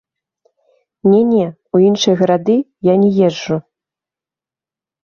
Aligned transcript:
Не-не, 1.11 1.43
у 1.75 1.83
іншыя 1.91 2.15
гарады 2.23 2.57
я 2.91 2.99
не 3.05 3.09
езджу. 3.29 3.55